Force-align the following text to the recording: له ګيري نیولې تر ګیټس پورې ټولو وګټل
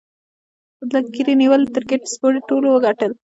له 0.91 0.99
ګيري 1.13 1.33
نیولې 1.41 1.67
تر 1.75 1.83
ګیټس 1.89 2.13
پورې 2.21 2.39
ټولو 2.49 2.67
وګټل 2.71 3.11